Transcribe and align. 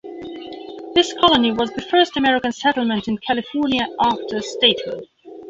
This 0.95 1.13
colony 1.13 1.51
was 1.51 1.69
the 1.73 1.81
first 1.83 2.17
American 2.17 2.51
settlement 2.51 3.07
in 3.07 3.19
California 3.19 3.87
after 4.01 4.41
Statehood. 4.41 5.05